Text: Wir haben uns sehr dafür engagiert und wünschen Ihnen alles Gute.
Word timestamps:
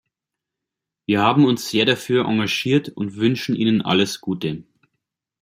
Wir 1.05 1.21
haben 1.21 1.45
uns 1.45 1.69
sehr 1.69 1.85
dafür 1.85 2.25
engagiert 2.25 2.89
und 2.89 3.17
wünschen 3.17 3.55
Ihnen 3.55 3.83
alles 3.83 4.19
Gute. 4.19 4.63